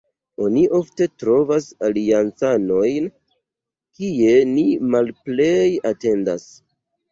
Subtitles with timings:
[0.43, 3.11] Oni ofte trovas aliancanojn
[4.01, 6.51] kie ni malplej atendas.